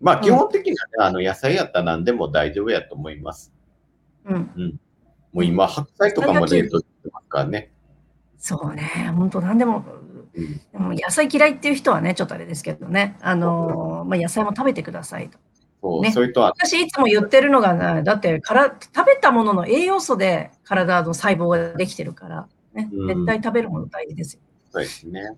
[0.00, 3.52] まあ基本的にはね、あの野菜やったら何でも大丈夫やと思います。
[4.24, 4.80] うん。
[5.32, 7.70] もう今、白菜とかも冷凍してますからね。
[8.38, 10.06] そうね、本当なんでも、うん
[10.72, 15.38] でも野菜嫌いっていう人はね、ちょっとあれですけどね、あのーまあ、野菜も食べてくださいと。
[15.38, 15.40] ね
[15.82, 24.40] そうそれとは、私いつも言ってるのがね、だってから食べたものの栄養素で体の細胞ができてるから、ね、うん絶対食べるもの大事ですよ。
[24.70, 25.36] そうですね。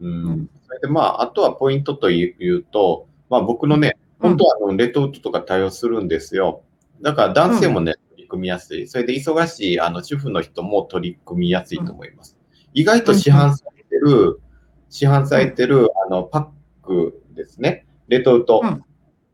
[0.00, 0.08] うん。
[0.08, 6.60] うんそれで、まあ、あとはポイントというと、まあ、僕のね、うん本当はあのレトルトとか対応するんですよ。
[7.00, 7.94] だから男性もね、
[8.30, 8.88] 組みやすい。
[8.88, 12.38] それで忙しいあの主婦の人も取り組みやすいと思います。
[12.72, 14.40] 意外と市販されてる、
[14.88, 16.50] 市販されてるあのパ
[16.82, 17.86] ックですね。
[18.08, 18.84] レトルトうん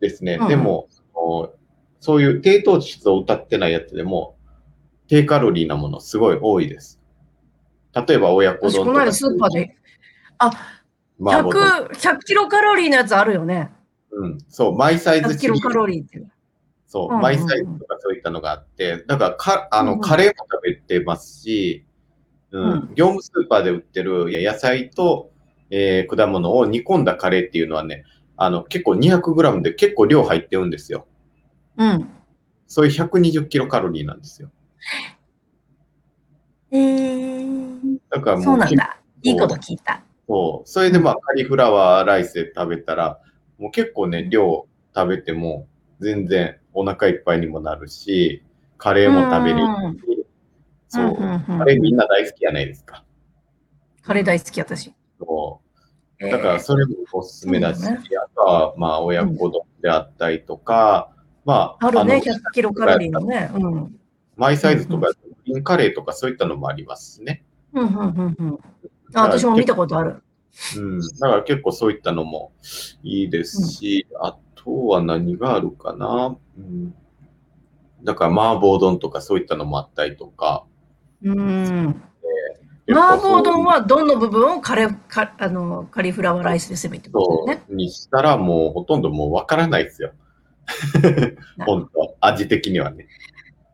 [0.01, 0.39] ですね。
[0.41, 1.51] うんでも、お
[2.01, 4.37] そういう低糖質を歌ってないやつでも、
[5.09, 7.01] 低カロリーなものすごい多いです。
[7.95, 9.13] 例えば親子丼とか。
[9.13, 9.77] スーパーで、
[10.39, 10.47] あ、
[11.21, 13.71] 麻婆丼100、100キロカロリーのやつあるよね。
[14.11, 16.23] うん、そう、マイサイズ100キロカロリーって。
[16.87, 21.85] そう、うんうんうんマイサイズとかそういったのがあって、だからか、あの、うんうんカレーも食べてますし、
[22.53, 25.31] うん、うん業務スーパーで売ってる野菜と、
[25.71, 28.05] えー果物を煮込んだカレーっていうのはね、
[28.37, 31.07] あの、結構 200g で結構量入ってるんですよ。
[31.77, 32.09] うん。
[32.67, 34.51] そういう120キロカロリーなんですよ。
[36.71, 39.01] えー、だからもう、そうなんだ。
[39.23, 40.03] いいこと聞いた。
[40.29, 40.69] そう。
[40.69, 43.21] それでまあ、カリフラワーライスで食べたら、
[43.59, 45.67] もう結構ね、量食べても、
[46.01, 48.43] 全然お腹いっぱいにもなるし、
[48.77, 49.67] カレーも食べれる
[49.99, 50.27] し、
[50.89, 51.05] そう。
[51.05, 53.03] んんうんカレーみんな大好きじゃないですか。
[54.03, 54.95] カレー大好き、私。
[55.19, 56.25] そう。
[56.25, 61.11] えーだからそれもおすすめだし、そうねあとはまあ親子丼であったりとか、
[61.45, 63.51] まあ、あるね、の100キロカロリーのね。
[63.55, 63.73] うん。
[63.73, 64.01] うん
[64.37, 65.15] マイサイズとか、グ
[65.47, 67.43] リーンカレーとかそういったのもありますしね。
[67.73, 68.59] うんうんうん。
[69.15, 70.23] あ、私も見たことある。
[70.77, 71.01] うん。
[71.01, 72.53] だから結構そういったのも
[73.03, 74.37] いいですし、あ
[74.67, 76.37] とは何があるかな？
[76.59, 76.95] うん。
[78.03, 80.65] だから麻婆丼とかそういったのもあったりとか。
[81.23, 82.03] うん。
[82.91, 84.57] 麻婆丼はどの部分？
[84.57, 87.65] をカレーかあのカリフラワーライスですべってことそだよね。
[87.69, 90.13] うにしたらもうほとんどもうわからないですよ。
[91.65, 93.07] 本当味的にはね。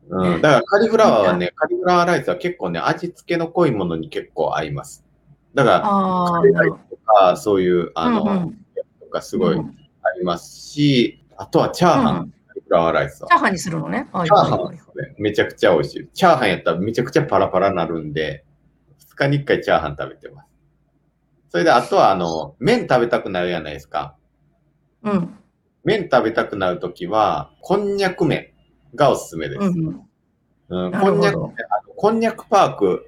[0.08, 5.06] うん、だからカリフラワーはね、カリフラワーライスは結構ね、味付けの濃いものに結構合います。
[5.54, 8.58] だから、カレーライスとか、そういう、あの、うんうん
[9.00, 9.76] とかすごいうん
[10.10, 13.36] りますし、あとはチャーハン、フラワーライスはチャ。
[13.38, 14.08] ーハンにするのね。
[14.12, 14.80] チャーハンね
[15.18, 16.08] めちゃくちゃ美味しい。
[16.12, 18.44] チャーハンやったらめちゃくちゃパラパラになるんで、
[19.12, 20.48] 2日に1回チャーハン食べてます。
[21.50, 24.16] それで、あとは、あの、麺食べたくなるじゃないですか。
[25.02, 25.38] うん。
[25.84, 28.52] 麺食べたくなるときは、こんにゃく麺
[28.94, 29.60] がおすすめです。
[29.60, 30.02] うん
[30.68, 31.38] こんにゃく、
[31.96, 33.06] こんにゃくパーク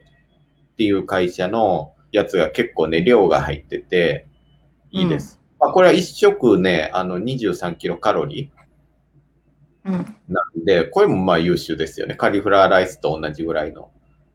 [0.72, 4.26] っていう会社のやつが結構ね、量が入ってて、
[4.90, 5.40] いいです。
[5.64, 8.52] まあ、これは一食ね、あの、23キロカロリ
[9.86, 9.94] うん。
[9.94, 12.14] ーなんで、これもまあ優秀ですよね。
[12.14, 13.90] カリフラワーライスと同じぐらいの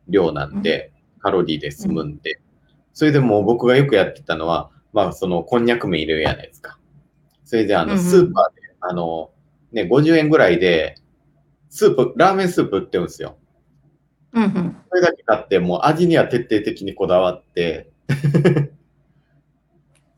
[0.07, 2.41] 量なんで、カロリーで済むんで。
[2.93, 6.79] それでもう僕がよくやってたのは、まあ、その、こんにゃく麺入れるじゃないですか。
[7.45, 9.29] それで、あの、うんうんスーパーで、あの、
[9.71, 10.95] ね、50円ぐらいで、
[11.69, 13.37] スープ、ラーメンスープ売ってるんですよ。
[14.33, 14.77] うんうん。
[14.89, 17.91] それだけ買って、もう味には徹底的にこだわって、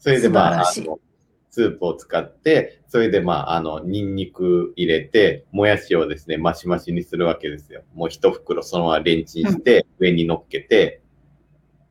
[0.02, 7.84] それでまあ、あスープを使って、それでまあ、あの、ニンニク入れて、もやしをですね、マシマシにするわけですよ。
[7.94, 11.02] もう一袋そのままレンチンして、上に乗っけて、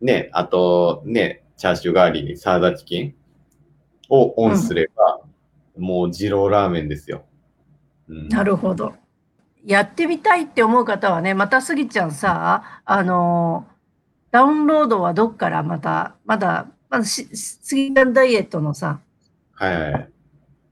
[0.00, 3.14] ね、あと、ね、チャーシュー代わりにサラダチキン
[4.08, 5.20] をオンすれば、
[5.78, 7.24] もう二郎ラーメンですよ。
[8.08, 8.94] うん、なるほど。
[9.64, 13.68] やってみたいって思う方はね、またスギちゃんさ、あの、
[14.32, 19.00] ダウンロードはどっからまた、まだ、まだしスギちゃんダイエットのさ、
[19.54, 20.08] はいはい。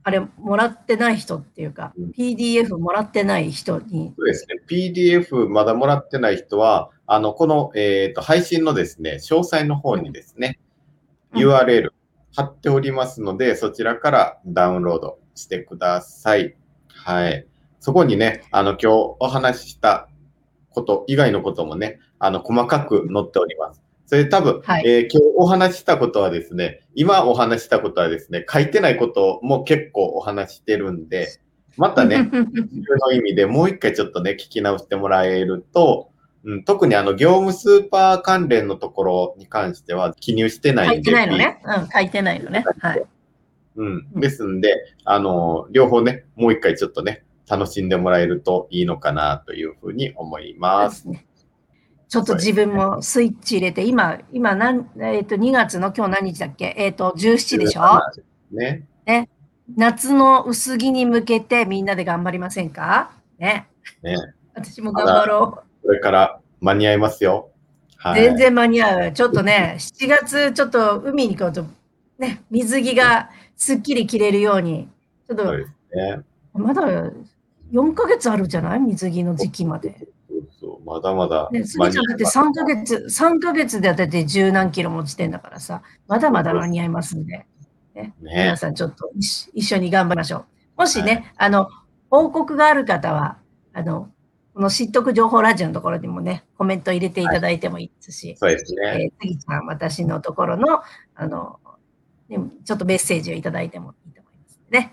[0.02, 4.60] あれ、もらってない人っていうかうん PDF もらってない人に、そうですね。
[4.68, 10.68] PDF まだもらってない人は、あの、この、えっ、と、配信のですね、詳細の方にですね、うん
[11.34, 11.90] URL
[12.34, 16.56] 貼っておりますので、そちらからダウンロードしてください。
[16.88, 17.46] はい。
[17.80, 20.08] そこにね、あの、今日お話しした
[20.70, 23.82] こと以外のこともね、あの、細かく載っております。
[24.08, 31.28] それ多分、はいえー今日お話ししたことはですね、今お話ししたことはですね、書いてないことも結構お話してるんで、
[31.76, 32.46] またね、 自分
[33.06, 36.08] の意味でもう一回ちょっとね、聞き直してもらえると、
[36.42, 40.88] うん、特にあの、業務スーパー関連のところに関しては記入してない。
[40.88, 41.60] 書いてないのね。
[41.66, 42.64] うん、書いてないのね。
[42.80, 43.02] はい。
[43.76, 44.06] うん。
[44.14, 51.06] ですんで、あの、両方ね、もう一回ちょっとね、楽しんでもらえるといいのかなというふうに思います。
[52.08, 56.74] ちょっと自分もスイッチ入れて、今、今なん、えっ、と、2月の今日何日だっけ？
[56.78, 58.00] えっ、と、17でしょ？
[58.50, 59.28] ね。
[59.76, 63.12] 夏の薄着に向けてみんなで頑張りませんか？
[63.38, 63.68] ね。
[64.02, 64.16] ね。
[64.54, 67.50] 私も頑張ろこれから間に合いますよ。
[67.52, 67.98] う。
[67.98, 68.22] はい。
[68.22, 69.12] 全然間に合う。
[69.12, 71.66] ちょっとね、7月、ちょっと海に行こうと、
[72.18, 74.88] ね、水着がすっきり着れるように、
[75.28, 75.66] ちょっとね。
[76.54, 76.82] まだ
[77.70, 78.80] 4ヶ月あるじゃない？
[78.80, 80.08] 水着の時期まで。
[80.88, 81.48] まだまだ。
[81.52, 87.46] ね、スギちゃんだって3ヶ月、3ヶ月でだって十何キロ持ちてんだからさ、まだまだ間に合いますんで、ね、
[87.94, 89.10] ね皆さんちょっと
[89.54, 90.44] 一緒に頑張りましょう。
[90.78, 91.68] もしね、はい、あの、
[92.10, 93.38] 報告がある方は、
[93.72, 94.10] あの、
[94.54, 99.02] この知っとく情報ラジオのところにもね、コメント入れていただいてもいいですし、はい、そうですね。
[99.04, 100.82] えー、次ちゃん、私のところの、
[101.14, 101.60] あの、
[102.28, 104.92] ね、ちょっとメッセージをいただいてもいいと思いますね。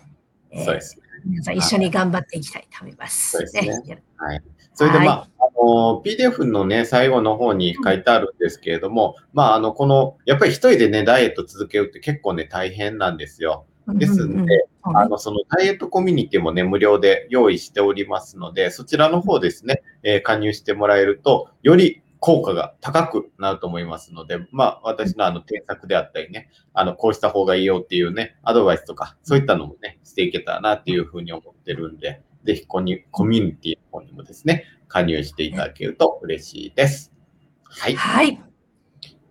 [0.51, 1.05] えー、そうですね。
[1.25, 3.31] 皆さん一緒に頑張っていきたいと思います。
[3.31, 4.03] そうですね。
[4.17, 4.43] はい。
[4.75, 13.65] それで、まあ、あの、PDF のね、最後の方に書いてあるんですけれども、うん、まあ、あの、この、やっぱり一人でね、ダイエット続けるって結構ね、大変なんですよ。
[13.87, 37.11] ですんで、あの、そのダイエットコミュニティもね、無料で用意しておりますので、そちらの方ですね、えー、加入してもらえると、より効果が高くなると思いますので、まあ、私のあの、添削であったりね、あの、こうした方がいいよっていうね、アドバイスとか、そういったのもね、していけたらなっていうふうに思ってるんで、ぜひコミュニティの方にもですね、加入していただけると嬉しいです。
[37.63, 37.95] はい。
[37.95, 38.41] はい。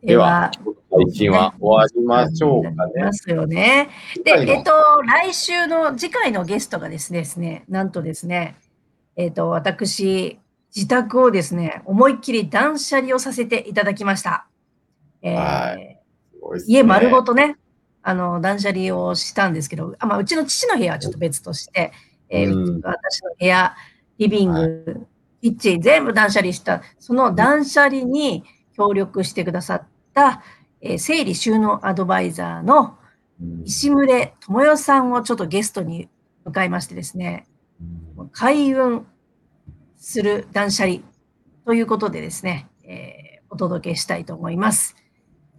[0.02, 0.50] では、
[0.90, 3.04] 配信は終わりましょうかね。
[3.04, 3.88] ますよね。
[4.22, 8.56] で、えっと、来週の次回のゲストがですね、ですねなんとですね、
[9.16, 10.38] えっと、私、
[10.74, 14.46] 自宅をですね、思いっきり断捨離をさせていただきました。
[15.22, 16.00] えーはいね、
[16.66, 17.56] 家丸ごとね、
[18.02, 21.92] あの、断捨離をしたんですけど、あまあ、うちの父の部屋はちょっと別として、
[22.28, 23.74] えーうん私の部屋、
[24.18, 25.06] リビング、
[25.44, 30.42] キッチン、全部断捨離した、その断捨離に協力してくださった、
[30.80, 32.96] えー整理収納アドバイザーの
[33.62, 34.06] 石牟
[34.40, 36.08] 智代さんをちょっとゲストに
[36.46, 37.46] 迎えましてですね、
[38.32, 39.06] 開運
[39.98, 41.00] する断捨離
[41.66, 44.96] ということでですね、えーお届けしたいと思います。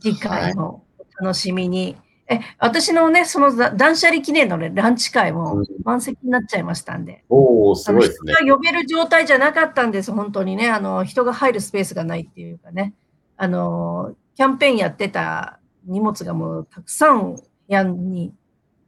[0.01, 0.83] 次回も
[1.19, 1.95] お楽しみに。
[2.27, 7.23] え、私のね、そのだ断捨離記念の、ね、ランチ会もうん満席になっちゃいましたんで。
[7.29, 8.33] おおすごいですね。
[8.33, 10.69] 人が呼べる状態じゃなかったんです、本当にね。
[10.69, 12.93] あの、人が入るスペースがないっていうかね。
[13.37, 18.33] あの、キャンペーンやってた荷物がもうたくさん部屋に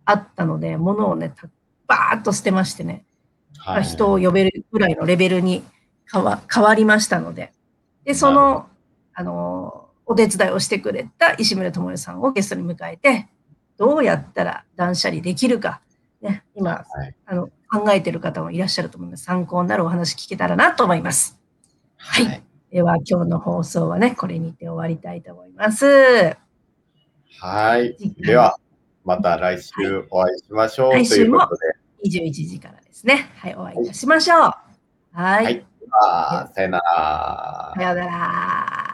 [0.06, 1.48] あったので、物をね、た
[1.86, 3.06] バーッと捨てましてね。
[3.60, 5.64] はい人を呼べるぐらいのレベルに
[6.12, 7.54] 変わ変わりましたので。
[8.04, 8.68] で、その、
[9.14, 13.28] あの、お手伝いをしてくれた石村智代さんをゲストに迎えて、
[13.78, 15.82] どうやったら断捨離できるか、
[16.22, 19.26] ね、今、はいあの考えている方もいらっしゃると思います。
[19.26, 21.38] 参考になるお話聞けたらなと思います。
[21.98, 22.42] はい
[22.72, 26.38] では、今日の放送はね、これにて終わりたいと思います。
[27.40, 28.58] はいでは、
[29.06, 31.58] また来週お会いしましょうと来週もいうこと
[32.04, 32.10] で。
[32.10, 33.30] 21時からですね。
[33.38, 34.40] はい、お会いいたしましょう。
[35.14, 35.44] はい。
[35.44, 35.66] はい。
[36.54, 37.84] さよならさ。
[37.84, 38.87] ようなら。